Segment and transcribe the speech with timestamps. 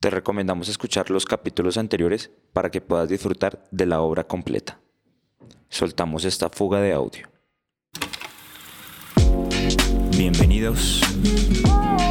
[0.00, 4.78] Te recomendamos escuchar los capítulos anteriores para que puedas disfrutar de la obra completa.
[5.68, 7.28] Soltamos esta fuga de audio.
[10.16, 11.02] Bienvenidos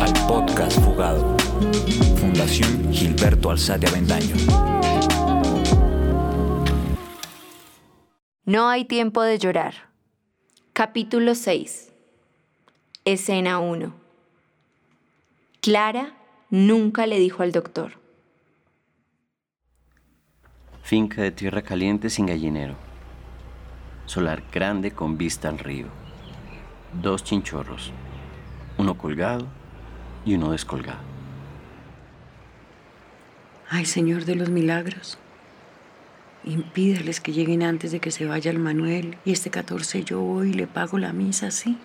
[0.01, 1.37] al podcast Fugado,
[2.19, 4.35] Fundación Gilberto Alzate Avendaño.
[8.43, 9.75] No hay tiempo de llorar.
[10.73, 11.93] Capítulo 6.
[13.05, 13.93] Escena 1.
[15.61, 16.16] Clara
[16.50, 17.93] nunca le dijo al doctor.
[20.84, 22.76] Finca de tierra caliente sin gallinero.
[24.05, 25.88] Solar grande con vista al río.
[26.94, 27.91] Dos chinchorros.
[28.77, 29.48] Uno colgado
[30.23, 31.02] y uno descolgado.
[33.70, 35.18] Ay, Señor de los milagros.
[36.45, 40.52] Impídales que lleguen antes de que se vaya el Manuel y este 14 yo voy
[40.52, 41.77] y le pago la misa, sí.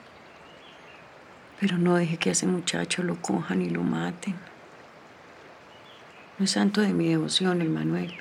[1.58, 4.36] Pero no deje que a ese muchacho lo cojan y lo maten.
[6.38, 8.14] No es santo de mi devoción el Manuel.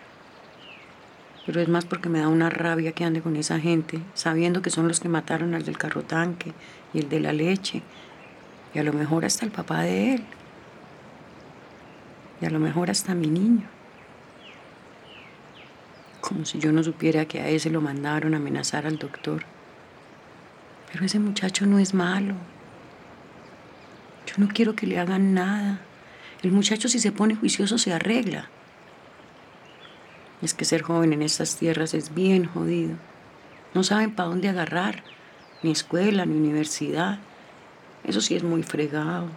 [1.45, 4.69] Pero es más porque me da una rabia que ande con esa gente, sabiendo que
[4.69, 6.53] son los que mataron al del carro tanque
[6.93, 7.81] y el de la leche.
[8.73, 10.23] Y a lo mejor hasta el papá de él.
[12.41, 13.67] Y a lo mejor hasta mi niño.
[16.21, 19.43] Como si yo no supiera que a ese lo mandaron a amenazar al doctor.
[20.91, 22.35] Pero ese muchacho no es malo.
[24.27, 25.81] Yo no quiero que le hagan nada.
[26.43, 28.49] El muchacho si se pone juicioso se arregla.
[30.41, 32.95] Es que ser joven en estas tierras es bien jodido.
[33.75, 35.03] No saben para dónde agarrar,
[35.61, 37.19] ni escuela, ni universidad.
[38.03, 39.27] Eso sí es muy fregado.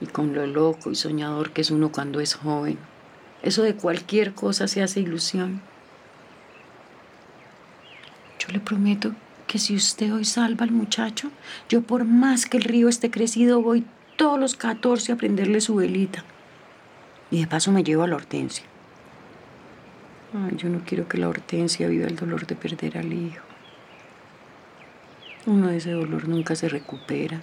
[0.00, 2.78] Y con lo loco y soñador que es uno cuando es joven.
[3.42, 5.62] Eso de cualquier cosa se hace ilusión.
[8.38, 9.12] Yo le prometo
[9.46, 11.30] que si usted hoy salva al muchacho,
[11.70, 13.84] yo por más que el río esté crecido, voy
[14.16, 16.24] todos los 14 a prenderle su velita.
[17.30, 18.64] Y de paso me llevo a la hortensia.
[20.34, 23.44] Ay, yo no quiero que la hortensia viva el dolor de perder al hijo.
[25.46, 27.40] Uno de ese dolor nunca se recupera.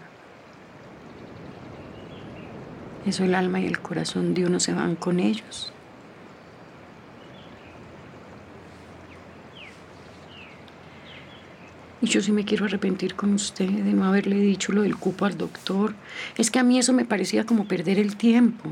[3.05, 5.73] Eso el alma y el corazón de uno se van con ellos.
[12.03, 15.23] Y yo sí me quiero arrepentir con usted de no haberle dicho lo del cupo
[15.23, 15.95] al doctor.
[16.37, 18.71] Es que a mí eso me parecía como perder el tiempo.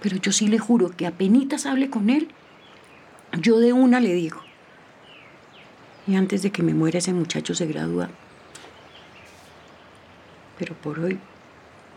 [0.00, 2.28] Pero yo sí le juro que apenas hable con él,
[3.38, 4.40] yo de una le digo.
[6.06, 8.08] Y antes de que me muera ese muchacho se gradúa.
[10.58, 11.18] Pero por hoy,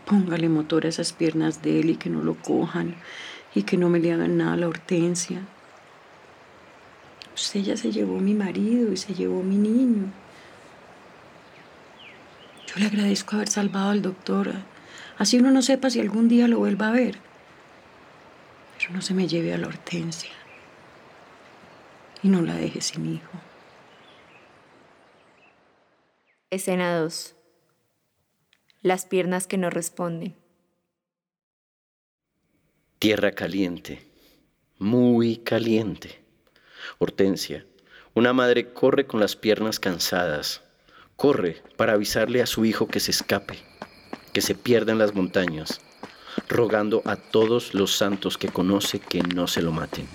[0.04, 2.94] póngale motor a esas piernas de él y que no lo cojan
[3.54, 5.40] y que no me le hagan nada a la hortensia.
[7.34, 10.12] Usted ya se llevó mi marido y se llevó mi niño.
[12.76, 14.52] Yo le agradezco haber salvado al doctor.
[15.16, 17.16] Así uno no sepa si algún día lo vuelva a ver.
[18.76, 20.32] Pero no se me lleve a la hortensia.
[22.22, 23.30] Y no la deje sin hijo.
[26.50, 27.34] Escena 2.
[28.82, 30.36] Las piernas que no responden.
[32.98, 34.06] Tierra caliente,
[34.78, 36.22] muy caliente.
[36.98, 37.64] Hortensia,
[38.12, 40.65] una madre corre con las piernas cansadas,
[41.16, 43.58] corre para avisarle a su hijo que se escape,
[44.32, 45.80] que se pierda en las montañas,
[46.48, 50.06] rogando a todos los santos que conoce que no se lo maten.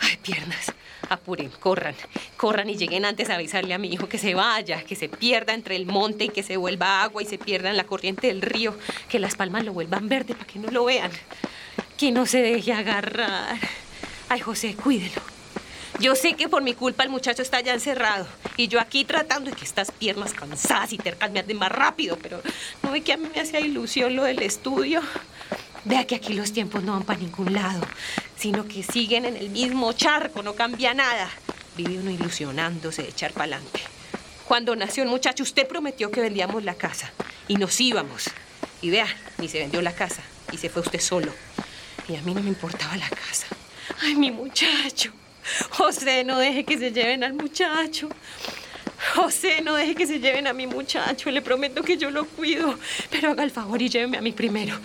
[0.00, 0.72] Ay, piernas.
[1.10, 1.94] Apuren, corran,
[2.38, 5.52] corran y lleguen antes a avisarle a mi hijo que se vaya, que se pierda
[5.52, 8.40] entre el monte y que se vuelva agua y se pierda en la corriente del
[8.40, 8.74] río,
[9.10, 11.10] que las palmas lo vuelvan verde para que no lo vean,
[11.98, 13.58] que no se deje agarrar.
[14.30, 15.20] Ay, José, cuídelo.
[16.00, 19.50] Yo sé que por mi culpa el muchacho está ya encerrado y yo aquí tratando
[19.50, 22.40] de que estas piernas cansadas y tercas me anden más rápido, pero
[22.84, 25.02] no ve que a mí me hacía ilusión lo del estudio.
[25.84, 27.80] Vea que aquí los tiempos no van para ningún lado,
[28.36, 31.28] sino que siguen en el mismo charco, no cambia nada.
[31.78, 33.80] Vive uno ilusionándose de echar para adelante.
[34.48, 37.12] Cuando nació el muchacho, usted prometió que vendíamos la casa
[37.46, 38.24] y nos íbamos.
[38.82, 39.06] Y vea,
[39.38, 40.20] ni se vendió la casa
[40.50, 41.32] y se fue usted solo.
[42.08, 43.46] Y a mí no me importaba la casa.
[44.02, 45.12] Ay, mi muchacho.
[45.70, 48.08] José, no deje que se lleven al muchacho.
[49.14, 51.30] José, no deje que se lleven a mi muchacho.
[51.30, 52.76] Le prometo que yo lo cuido.
[53.08, 54.76] Pero haga el favor y lléveme a mí primero.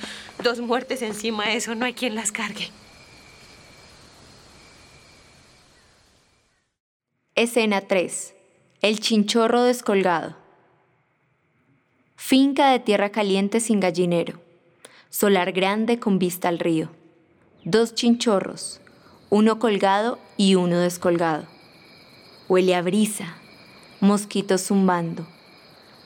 [0.44, 2.70] Dos muertes encima eso, no hay quien las cargue.
[7.36, 8.36] Escena 3.
[8.84, 10.36] El chinchorro descolgado.
[12.16, 14.40] Finca de tierra caliente sin gallinero.
[15.10, 16.92] Solar grande con vista al río.
[17.64, 18.82] Dos chinchorros,
[19.32, 21.48] uno colgado y uno descolgado.
[22.50, 23.36] Huele a brisa,
[24.00, 25.26] mosquitos zumbando.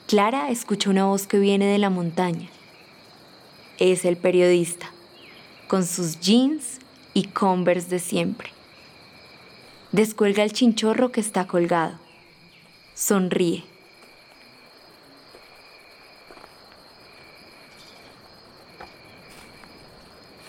[0.08, 2.48] Clara escucha una voz que viene de la montaña.
[3.80, 4.94] Es el periodista,
[5.68, 6.80] con sus jeans
[7.14, 8.57] y converse de siempre.
[9.98, 11.98] Descuelga el chinchorro que está colgado.
[12.94, 13.64] Sonríe.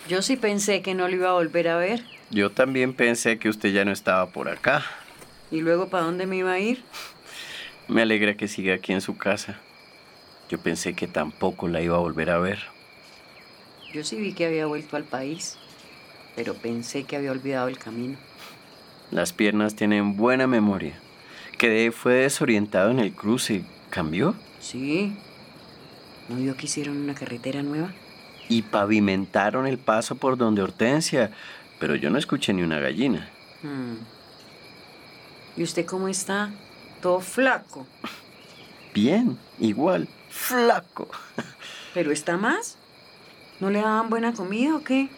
[0.06, 2.05] Yo sí pensé que no lo iba a volver a ver.
[2.29, 4.85] Yo también pensé que usted ya no estaba por acá.
[5.50, 6.85] ¿Y luego para dónde me iba a ir?
[7.89, 9.59] Me alegra que siga aquí en su casa.
[10.50, 12.59] Yo pensé que tampoco la iba a volver a ver.
[13.95, 15.56] Yo sí vi que había vuelto al país,
[16.37, 18.27] pero pensé que había olvidado el camino.
[19.10, 20.99] Las piernas tienen buena memoria.
[21.56, 23.64] Quedé fue desorientado en el cruce.
[23.90, 24.34] ¿Cambió?
[24.60, 25.16] Sí.
[26.28, 27.90] ¿No vio que hicieron una carretera nueva?
[28.50, 31.31] Y pavimentaron el paso por donde Hortensia,
[31.81, 33.31] pero yo no escuché ni una gallina.
[33.62, 33.96] Hmm.
[35.56, 36.50] ¿Y usted cómo está?
[37.00, 37.87] Todo flaco.
[38.94, 41.08] Bien, igual, flaco.
[41.94, 42.76] ¿Pero está más?
[43.58, 45.08] ¿No le daban buena comida o qué?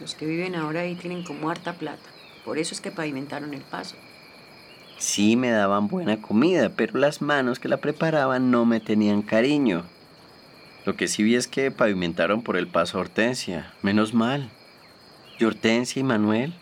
[0.00, 2.08] Los que viven ahora ahí tienen como harta plata.
[2.44, 3.96] Por eso es que pavimentaron el paso.
[4.98, 9.84] Sí me daban buena comida, pero las manos que la preparaban no me tenían cariño.
[10.86, 13.72] Lo que sí vi es que pavimentaron por el paso a Hortensia.
[13.82, 14.50] Menos mal.
[15.38, 16.54] ¿Y Hortensia y Manuel?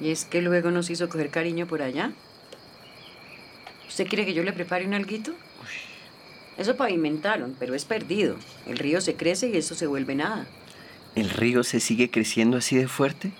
[0.00, 2.12] ¿Y es que luego nos hizo coger cariño por allá?
[3.88, 5.32] ¿Usted quiere que yo le prepare un alguito?
[6.56, 8.36] Eso pavimentaron, pero es perdido.
[8.66, 10.46] El río se crece y eso se vuelve nada.
[11.14, 13.32] ¿El río se sigue creciendo así de fuerte?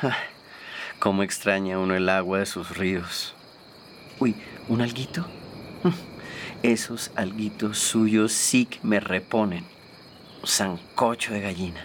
[0.00, 0.12] Ay,
[0.98, 3.34] cómo extraña uno el agua de sus ríos.
[4.20, 4.34] Uy,
[4.68, 5.26] ¿un alguito?
[6.62, 9.64] Esos alguitos suyos sí que me reponen.
[10.42, 11.84] Un sancocho de gallina.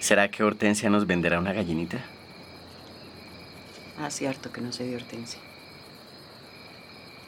[0.00, 1.98] ¿Será que Hortensia nos venderá una gallinita?
[4.00, 5.40] Ah, cierto que no se dio Hortensia.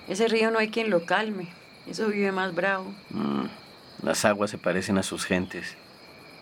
[0.08, 1.48] Ese río no hay quien lo calme.
[1.86, 2.92] Eso vive más bravo.
[3.10, 3.44] Mm,
[4.02, 5.76] las aguas se parecen a sus gentes.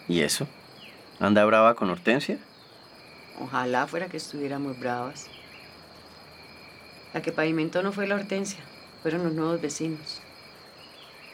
[0.08, 0.46] ¿Y eso?
[1.20, 2.38] ¿Anda brava con Hortensia?
[3.40, 5.26] Ojalá fuera que estuviéramos bravas.
[7.14, 8.60] La que pavimentó no fue la Hortensia,
[9.02, 10.20] fueron los nuevos vecinos.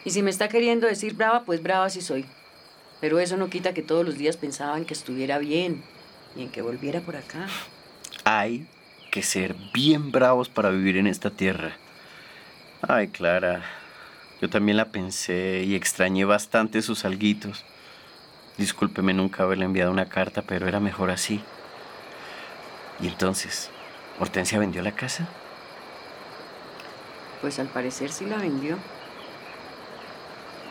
[0.05, 2.25] Y si me está queriendo decir brava, pues brava sí soy.
[3.01, 5.83] Pero eso no quita que todos los días pensaban que estuviera bien
[6.35, 7.47] y en que volviera por acá.
[8.25, 8.67] Hay
[9.11, 11.75] que ser bien bravos para vivir en esta tierra.
[12.81, 13.63] Ay, Clara,
[14.41, 17.65] yo también la pensé y extrañé bastante sus alguitos.
[18.59, 21.41] Discúlpeme nunca haberle enviado una carta, pero era mejor así.
[22.99, 23.71] Y entonces,
[24.19, 25.25] ¿Hortensia vendió la casa?
[27.39, 28.75] Pues al parecer sí la vendió.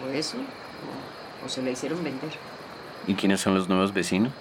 [0.05, 2.31] O eso, o, o se la hicieron vender.
[3.06, 4.35] ¿Y quiénes son los nuevos vecinos?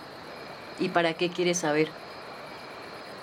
[0.77, 1.87] ¿Y para qué quiere saber?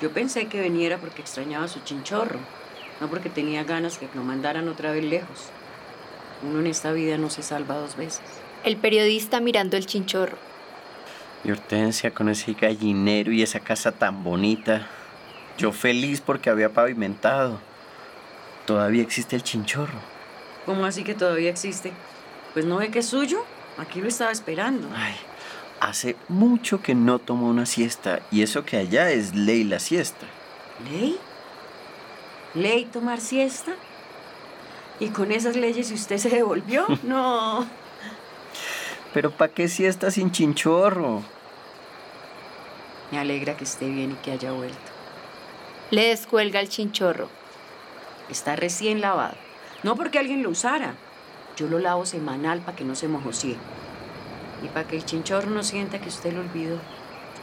[0.01, 2.39] Yo pensé que veniera porque extrañaba su chinchorro,
[3.03, 5.51] no porque tenía ganas que lo mandaran otra vez lejos.
[6.43, 8.23] Uno en esta vida no se salva dos veces.
[8.65, 10.39] El periodista mirando el chinchorro.
[11.45, 14.87] Y Hortensia con ese gallinero y esa casa tan bonita.
[15.59, 17.61] Yo feliz porque había pavimentado.
[18.67, 19.99] Todavía existe el chinchorro.
[20.65, 21.93] ¿Cómo así que todavía existe?
[22.55, 23.45] Pues no ve que es suyo.
[23.77, 24.89] Aquí lo estaba esperando.
[24.97, 25.15] Ay,
[25.81, 30.25] hace mucho que no tomo una siesta y eso que allá es ley la siesta.
[30.91, 31.19] ¿Ley?
[32.55, 33.73] ¿Ley tomar siesta?
[35.01, 36.87] ¿Y con esas leyes usted se devolvió?
[37.03, 37.67] No.
[39.15, 41.23] Pero ¿para qué siesta sin chinchorro?
[43.13, 44.77] Me alegra que esté bien y que haya vuelto.
[45.93, 47.29] Le descuelga el chinchorro.
[48.29, 49.37] Está recién lavado.
[49.85, 50.95] No porque alguien lo usara.
[51.57, 53.57] Yo lo lavo semanal para que no se mojosie.
[54.65, 56.81] Y para que el chinchorro no sienta que usted lo olvidó.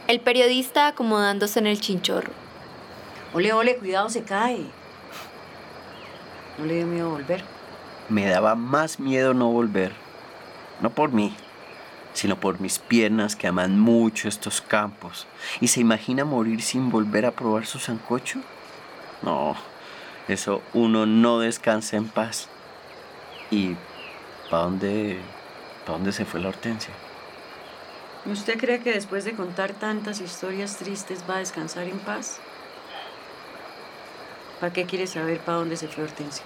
[0.08, 2.32] El periodista acomodándose en el chinchorro.
[3.32, 4.66] Ole, ole, cuidado, se cae.
[6.58, 7.42] ¿No le dio miedo volver?
[8.10, 9.92] Me daba más miedo no volver.
[10.82, 11.34] No por mí,
[12.12, 15.26] sino por mis piernas que aman mucho estos campos.
[15.60, 18.40] ¿Y se imagina morir sin volver a probar su sancocho?
[19.22, 19.56] No,
[20.28, 22.48] eso uno no descansa en paz.
[23.50, 23.76] ¿Y
[24.50, 25.20] para dónde,
[25.84, 26.94] para dónde se fue la hortensia?
[28.24, 32.38] ¿Usted cree que después de contar tantas historias tristes va a descansar en paz?
[34.62, 36.44] ¿Para qué quiere saber para dónde se fue Hortensia?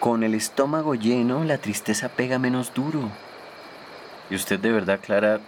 [0.00, 3.10] Con el estómago lleno, la tristeza pega menos duro.
[4.32, 5.40] ¿Y usted de verdad, Clara,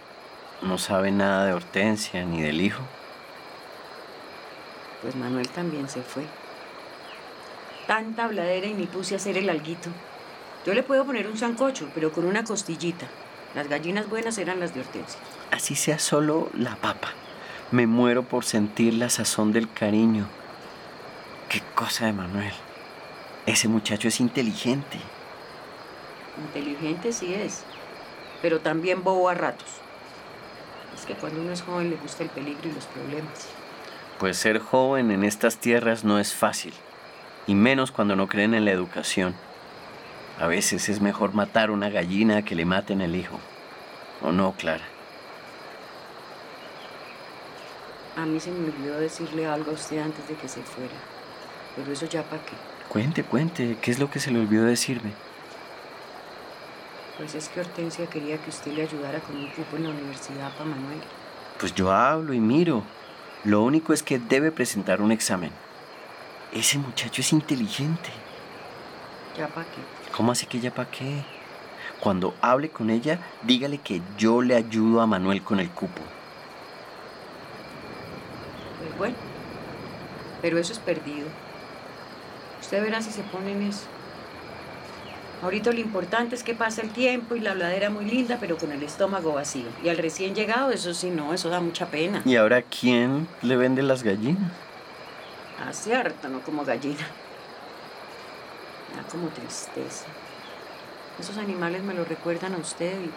[0.60, 2.82] no sabe nada de Hortensia ni del hijo?
[5.00, 6.24] Pues Manuel también se fue.
[7.86, 9.88] Tanta habladera y me puse a hacer el alguito.
[10.66, 13.06] Yo le puedo poner un sancocho, pero con una costillita.
[13.54, 15.18] Las gallinas buenas eran las de Hortensia.
[15.50, 17.08] Así sea solo la papa.
[17.70, 20.26] Me muero por sentir la sazón del cariño.
[21.48, 22.52] Qué cosa de Manuel.
[23.46, 24.98] Ese muchacho es inteligente.
[26.48, 27.64] Inteligente sí es,
[28.44, 29.68] pero también bobo a ratos.
[30.94, 33.48] Es que cuando uno es joven le gusta el peligro y los problemas.
[34.18, 36.74] Pues ser joven en estas tierras no es fácil,
[37.46, 39.34] y menos cuando no creen en la educación.
[40.38, 43.40] A veces es mejor matar una gallina que le maten el hijo.
[44.20, 44.84] ¿O no, Clara?
[48.18, 50.92] A mí se me olvidó decirle algo a usted antes de que se fuera.
[51.76, 52.52] Pero eso ya para qué.
[52.90, 55.12] Cuente, cuente, ¿qué es lo que se le olvidó decirme?
[57.16, 60.52] Pues es que Hortensia quería que usted le ayudara con un cupo en la universidad
[60.52, 60.98] para Manuel.
[61.60, 62.82] Pues yo hablo y miro.
[63.44, 65.52] Lo único es que debe presentar un examen.
[66.52, 68.10] Ese muchacho es inteligente.
[69.38, 70.12] ¿Ya para qué?
[70.16, 71.22] ¿Cómo así que ya para qué?
[72.00, 76.02] Cuando hable con ella, dígale que yo le ayudo a Manuel con el cupo.
[78.80, 79.16] Pues bueno,
[80.42, 81.28] pero eso es perdido.
[82.60, 83.86] Usted verá si se pone en eso.
[85.42, 88.72] Ahorita lo importante es que pasa el tiempo y la habladera muy linda, pero con
[88.72, 89.66] el estómago vacío.
[89.82, 92.22] Y al recién llegado, eso sí, no, eso da mucha pena.
[92.24, 94.52] ¿Y ahora quién le vende las gallinas?
[95.60, 97.06] Ah, cierto, no como gallina.
[98.96, 100.06] Da como tristeza.
[101.18, 103.10] Esos animales me lo recuerdan a usted y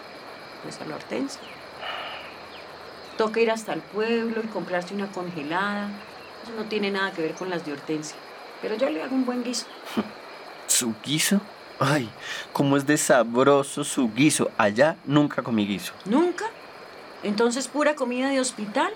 [0.62, 1.40] pues a la hortensia.
[3.16, 5.88] Toca ir hasta el pueblo y comprarse una congelada.
[6.42, 8.16] Eso no tiene nada que ver con las de hortensia.
[8.62, 9.66] Pero yo le hago un buen guiso.
[10.66, 11.40] ¿Su guiso?
[11.80, 12.08] Ay,
[12.52, 14.50] cómo es de sabroso su guiso.
[14.58, 15.92] Allá nunca comí guiso.
[16.04, 16.46] ¿Nunca?
[17.22, 18.92] Entonces pura comida de hospital.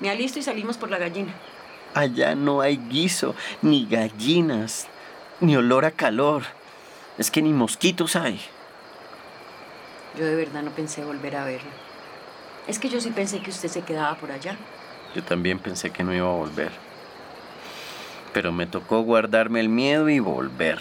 [0.00, 1.34] Me alisto y salimos por la gallina.
[1.92, 4.86] Allá no hay guiso, ni gallinas,
[5.40, 6.44] ni olor a calor.
[7.18, 8.40] Es que ni mosquitos hay.
[10.18, 11.70] Yo de verdad no pensé volver a verlo.
[12.66, 14.56] Es que yo sí pensé que usted se quedaba por allá.
[15.14, 16.70] Yo también pensé que no iba a volver.
[18.32, 20.78] Pero me tocó guardarme el miedo y volver.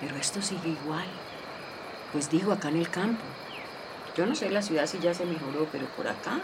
[0.00, 1.06] Pero esto sigue igual.
[2.12, 3.22] Pues digo, acá en el campo.
[4.16, 6.40] Yo no sé la ciudad si ya se mejoró, pero por acá.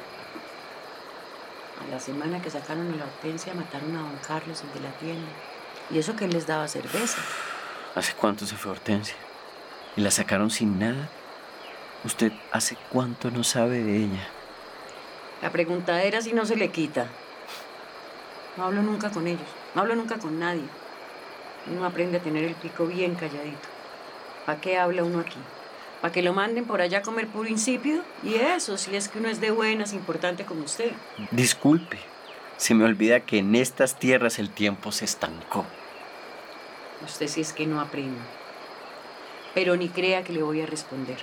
[1.82, 4.94] A la semana que sacaron a la hortensia mataron a don Carlos, el de la
[4.99, 5.30] tienda.
[5.90, 7.18] Y eso que él les daba cerveza.
[7.94, 9.16] ¿Hace cuánto se fue Hortensia?
[9.96, 11.08] ¿Y la sacaron sin nada?
[12.04, 14.28] ¿Usted hace cuánto no sabe de ella?
[15.42, 17.06] La preguntadera si no se le quita.
[18.56, 19.46] No hablo nunca con ellos.
[19.75, 20.64] No hablo nunca con nadie.
[21.71, 23.68] Uno aprende a tener el pico bien calladito.
[24.44, 25.38] ¿Para qué habla uno aquí?
[26.00, 28.02] ¿Para que lo manden por allá a comer puro insípido?
[28.23, 30.92] Y eso, si es que uno es de buenas, importante como usted.
[31.30, 31.99] Disculpe,
[32.59, 35.64] se me olvida que en estas tierras el tiempo se estancó.
[37.02, 38.21] Usted sí es que no aprende.
[39.54, 41.18] Pero ni crea que le voy a responder.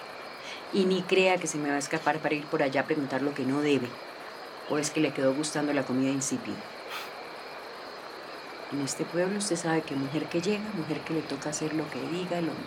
[0.73, 3.21] Y ni crea que se me va a escapar para ir por allá a preguntar
[3.21, 3.87] lo que no debe.
[4.69, 6.57] O es que le quedó gustando la comida insípida.
[8.71, 11.89] En este pueblo usted sabe que mujer que llega, mujer que le toca hacer lo
[11.89, 12.65] que diga el hombre.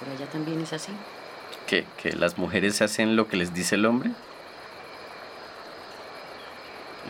[0.00, 0.92] Por allá también es así.
[1.66, 4.10] ¿Que, ¿Que las mujeres hacen lo que les dice el hombre?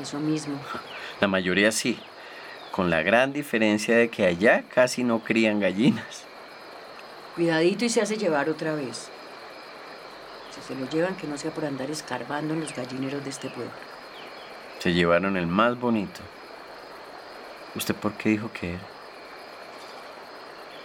[0.03, 0.59] Eso mismo.
[1.21, 1.99] La mayoría sí,
[2.73, 6.25] con la gran diferencia de que allá casi no crían gallinas.
[7.37, 9.11] Cuidadito y se hace llevar otra vez.
[10.53, 13.49] Si se lo llevan, que no sea por andar escarbando en los gallineros de este
[13.49, 13.73] pueblo.
[14.81, 16.21] Se llevaron el más bonito.
[17.75, 18.83] ¿Usted por qué dijo que era?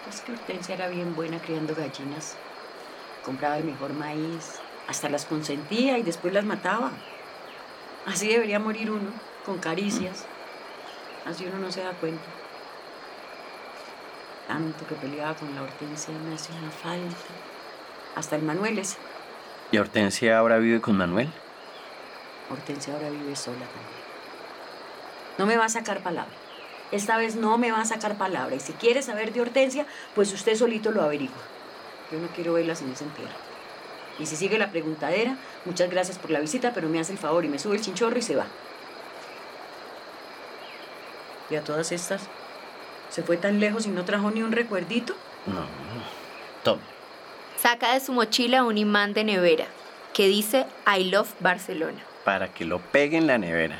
[0.09, 2.35] Es que Hortensia era bien buena criando gallinas.
[3.23, 6.91] Compraba el mejor maíz, hasta las consentía y después las mataba.
[8.07, 9.11] Así debería morir uno,
[9.45, 10.25] con caricias.
[11.25, 12.23] Así uno no se da cuenta.
[14.47, 17.15] Tanto que peleaba con la Hortensia me hace una falta.
[18.15, 18.97] Hasta el Manuel ese.
[19.71, 21.31] ¿Y Hortensia ahora vive con Manuel?
[22.49, 23.99] Hortensia ahora vive sola también.
[25.37, 26.33] No me va a sacar palabra.
[26.91, 28.55] Esta vez no me va a sacar palabra.
[28.55, 31.37] Y si quiere saber de Hortensia, pues usted solito lo averigua.
[32.11, 33.49] Yo no quiero verlas en ese entierro.
[34.17, 37.45] Y si sigue la preguntadera, muchas gracias por la visita, pero me hace el favor
[37.45, 38.47] y me sube el chinchorro y se va.
[41.49, 42.23] Y a todas estas,
[43.09, 45.15] ¿se fue tan lejos y no trajo ni un recuerdito?
[45.45, 45.65] No.
[46.63, 46.81] Tome.
[47.57, 49.67] Saca de su mochila un imán de nevera
[50.13, 52.03] que dice I love Barcelona.
[52.25, 53.79] Para que lo pegue en la nevera.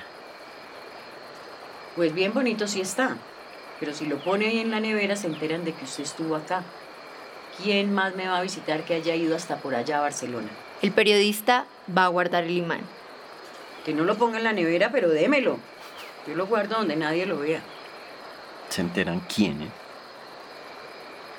[1.96, 3.18] Pues bien bonito sí está.
[3.80, 6.64] Pero si lo pone ahí en la nevera, se enteran de que usted estuvo acá.
[7.64, 10.50] ¿Quién más me va a visitar que haya ido hasta por allá a Barcelona?
[10.82, 11.66] El periodista
[11.96, 12.82] va a guardar el imán.
[13.86, 15.58] Que no lo ponga en la nevera, pero démelo.
[16.28, 17.62] Yo lo guardo donde nadie lo vea.
[18.70, 19.70] ¿Se enteran quiénes?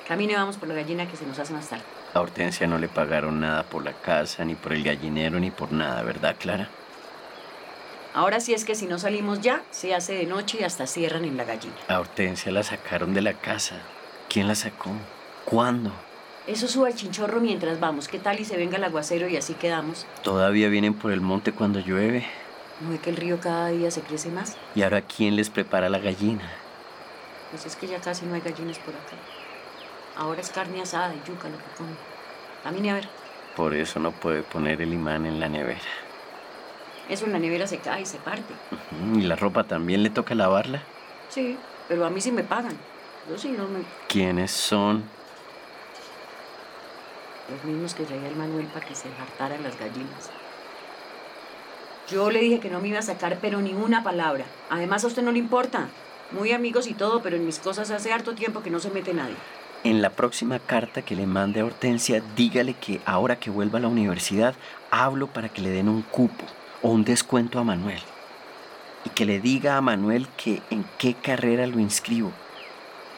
[0.07, 1.83] Camine, vamos por la gallina que se nos hace más tarde.
[2.13, 5.71] A Hortensia no le pagaron nada por la casa, ni por el gallinero, ni por
[5.71, 6.69] nada, ¿verdad, Clara?
[8.13, 11.23] Ahora sí es que si no salimos ya, se hace de noche y hasta cierran
[11.23, 11.75] en la gallina.
[11.87, 13.77] A Hortensia la sacaron de la casa.
[14.27, 14.91] ¿Quién la sacó?
[15.45, 15.91] ¿Cuándo?
[16.45, 18.09] Eso sube al chinchorro mientras vamos.
[18.09, 20.05] ¿Qué tal y se venga el aguacero y así quedamos?
[20.23, 22.25] Todavía vienen por el monte cuando llueve.
[22.81, 24.57] ¿No es que el río cada día se crece más?
[24.75, 26.51] ¿Y ahora quién les prepara la gallina?
[27.51, 29.15] Pues es que ya casi no hay gallinas por acá.
[30.17, 31.95] Ahora es carne asada y yuca lo que comen.
[32.63, 33.07] Camine a ver.
[33.55, 35.79] Por eso no puede poner el imán en la nevera.
[37.11, 38.53] Eso en la nevera se cae y se parte.
[39.15, 40.81] ¿Y la ropa también le toca lavarla?
[41.27, 41.57] Sí,
[41.89, 42.77] pero a mí sí me pagan.
[43.29, 43.81] Yo sí no me...
[44.07, 45.03] ¿Quiénes son?
[47.51, 50.29] Los mismos que traía el Manuel para que se hartaran las gallinas.
[52.09, 54.45] Yo le dije que no me iba a sacar, pero ni una palabra.
[54.69, 55.89] Además, a usted no le importa.
[56.31, 59.13] Muy amigos y todo, pero en mis cosas hace harto tiempo que no se mete
[59.13, 59.35] nadie.
[59.83, 63.81] En la próxima carta que le mande a Hortensia, dígale que ahora que vuelva a
[63.81, 64.55] la universidad,
[64.91, 66.45] hablo para que le den un cupo
[66.81, 68.01] o un descuento a Manuel.
[69.05, 72.31] Y que le diga a Manuel que en qué carrera lo inscribo.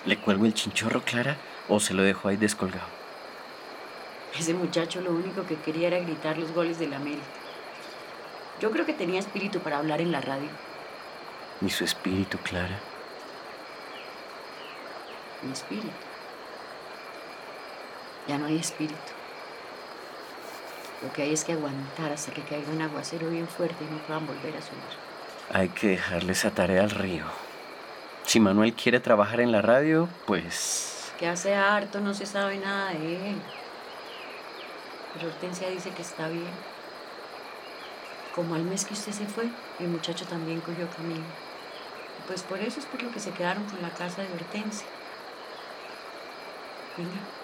[0.05, 1.37] ¿Le cuelgo el chinchorro, Clara,
[1.69, 2.87] o se lo dejo ahí descolgado?
[4.37, 7.23] Ese muchacho lo único que quería era gritar los goles del América.
[8.59, 10.49] Yo creo que tenía espíritu para hablar en la radio.
[11.61, 12.79] ¿Y su espíritu, Clara?
[15.41, 15.87] Mi espíritu.
[18.27, 18.95] Ya no hay espíritu.
[21.03, 23.99] Lo que hay es que aguantar hasta que caiga un aguacero bien fuerte y no
[23.99, 24.81] puedan volver a subir.
[25.51, 27.25] Hay que dejarle esa tarea al río.
[28.25, 31.11] Si Manuel quiere trabajar en la radio, pues...
[31.19, 33.41] Que hace harto no se sabe nada de él.
[35.13, 36.49] Pero Hortensia dice que está bien.
[38.33, 41.25] Como al mes que usted se fue, el muchacho también cogió camino.
[42.27, 44.87] Pues por eso es por lo que se quedaron con la casa de Hortensia.
[46.97, 47.42] Venga.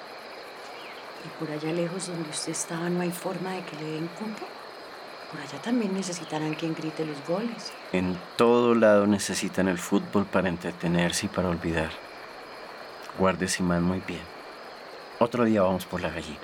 [1.26, 4.46] Y por allá lejos donde usted estaba no hay forma de que le den cupo.
[5.32, 7.72] Por allá también necesitarán quien grite los goles.
[7.92, 11.92] En todo lado necesitan el fútbol para entretenerse y para olvidar.
[13.18, 14.24] Guarde ese imán muy bien.
[15.20, 16.40] Otro día vamos por la gallina.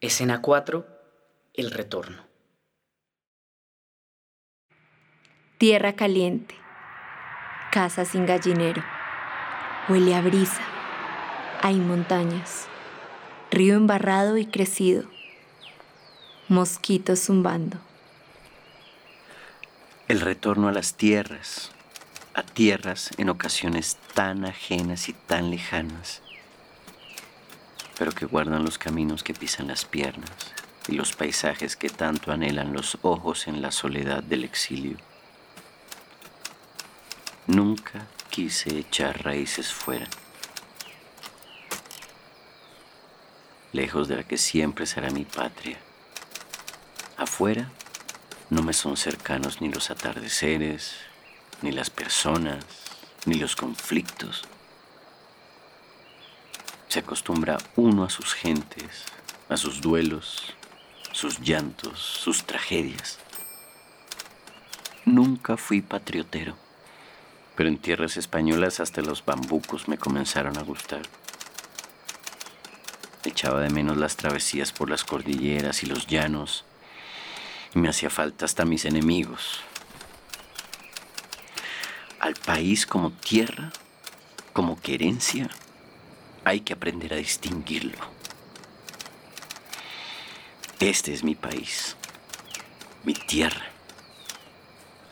[0.00, 0.86] Escena 4.
[1.54, 2.26] El retorno.
[5.58, 6.56] Tierra caliente.
[7.70, 8.82] Casa sin gallinero.
[9.86, 10.62] Huele a brisa.
[11.60, 12.68] Hay montañas.
[13.50, 15.04] Río embarrado y crecido.
[16.48, 17.76] Mosquitos zumbando.
[20.08, 21.70] El retorno a las tierras,
[22.32, 26.22] a tierras en ocasiones tan ajenas y tan lejanas,
[27.98, 30.30] pero que guardan los caminos que pisan las piernas
[30.88, 34.96] y los paisajes que tanto anhelan los ojos en la soledad del exilio.
[37.46, 40.08] Nunca quise echar raíces fuera,
[43.72, 45.78] lejos de la que siempre será mi patria.
[47.16, 47.70] Afuera
[48.50, 50.96] no me son cercanos ni los atardeceres,
[51.62, 52.64] ni las personas,
[53.24, 54.42] ni los conflictos.
[56.88, 59.04] Se acostumbra uno a sus gentes,
[59.48, 60.54] a sus duelos,
[61.12, 63.20] sus llantos, sus tragedias.
[65.04, 66.63] Nunca fui patriotero,
[67.56, 71.02] pero en tierras españolas hasta los bambucos me comenzaron a gustar.
[73.24, 76.64] Echaba de menos las travesías por las cordilleras y los llanos.
[77.74, 79.60] y Me hacía falta hasta mis enemigos.
[82.20, 83.72] Al país como tierra,
[84.52, 85.48] como querencia,
[86.44, 87.98] hay que aprender a distinguirlo.
[90.80, 91.96] Este es mi país,
[93.04, 93.73] mi tierra,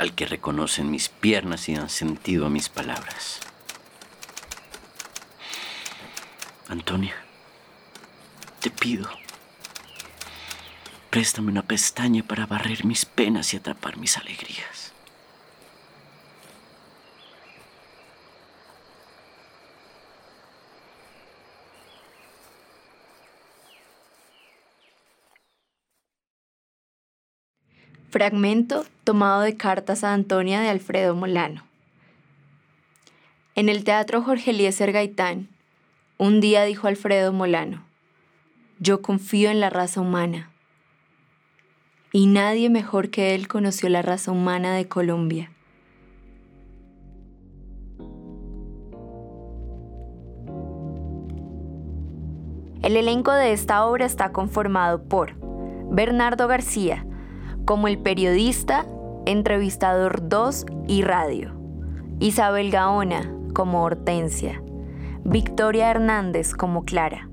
[0.03, 3.38] al que reconocen mis piernas y dan sentido a mis palabras.
[6.69, 7.15] Antonia,
[8.59, 9.09] te pido,
[11.09, 14.91] préstame una pestaña para barrer mis penas y atrapar mis alegrías.
[28.23, 31.65] Fragmento tomado de Cartas a Antonia de Alfredo Molano.
[33.57, 35.49] En el Teatro Jorge Eliezer Gaitán,
[36.19, 37.83] un día dijo Alfredo Molano,
[38.79, 40.53] yo confío en la raza humana.
[42.13, 45.51] Y nadie mejor que él conoció la raza humana de Colombia.
[52.85, 55.35] El elenco de esta obra está conformado por
[55.91, 57.05] Bernardo García,
[57.64, 58.87] como el periodista,
[59.27, 61.53] entrevistador 2 y radio.
[62.18, 64.62] Isabel Gaona como Hortensia.
[65.25, 67.29] Victoria Hernández como Clara.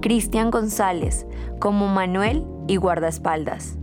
[0.00, 1.26] Cristian González
[1.60, 3.78] como Manuel y guardaespaldas.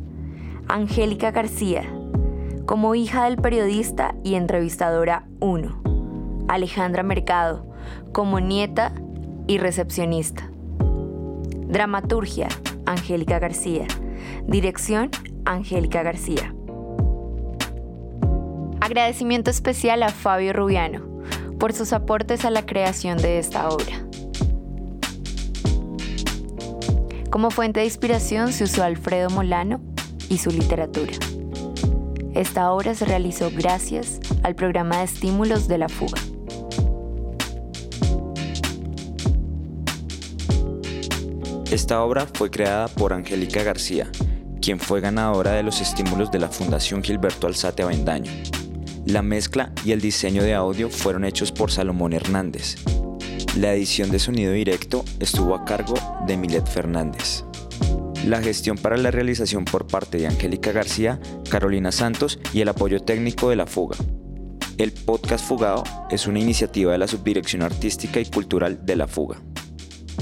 [0.68, 1.84] Angélica García,
[2.66, 6.46] como hija del periodista y entrevistadora 1.
[6.48, 7.66] Alejandra Mercado,
[8.12, 8.92] como nieta
[9.48, 10.52] y recepcionista.
[11.68, 12.50] Dramaturgia,
[12.86, 13.88] Angélica García.
[14.46, 15.10] Dirección,
[15.50, 16.54] Angélica García.
[18.82, 21.02] Agradecimiento especial a Fabio Rubiano
[21.60, 24.06] por sus aportes a la creación de esta obra.
[27.32, 29.82] Como fuente de inspiración se usó Alfredo Molano
[30.30, 31.14] y su literatura.
[32.36, 36.22] Esta obra se realizó gracias al programa de estímulos de la fuga.
[41.72, 44.12] Esta obra fue creada por Angélica García,
[44.70, 48.32] quien fue ganadora de los estímulos de la Fundación Gilberto Alzate Avendaño.
[49.08, 52.76] La mezcla y el diseño de audio fueron hechos por Salomón Hernández.
[53.58, 55.96] La edición de sonido directo estuvo a cargo
[56.28, 57.46] de Milet Fernández.
[58.28, 63.00] La gestión para la realización por parte de Angélica García, Carolina Santos y el apoyo
[63.00, 63.98] técnico de La Fuga.
[64.78, 69.42] El podcast Fugado es una iniciativa de la Subdirección Artística y Cultural de La Fuga.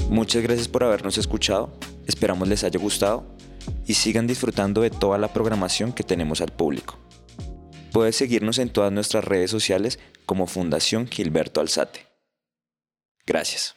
[0.10, 3.36] Muchas gracias por habernos escuchado, esperamos les haya gustado
[3.86, 6.98] y sigan disfrutando de toda la programación que tenemos al público.
[7.92, 12.06] Puedes seguirnos en todas nuestras redes sociales como Fundación Gilberto Alzate.
[13.26, 13.76] Gracias.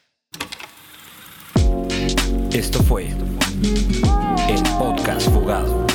[2.52, 5.86] Esto fue el podcast Fugado.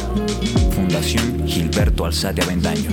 [0.71, 2.89] Fundación Gilberto Alzate Avendaño.